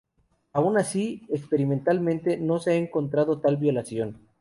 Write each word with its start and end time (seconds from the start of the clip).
Aun 0.53 0.79
así, 0.79 1.27
experimentalmente 1.29 2.35
no 2.37 2.57
se 2.57 2.71
ha 2.71 2.75
encontrado 2.75 3.37
tal 3.39 3.57
violación. 3.57 4.17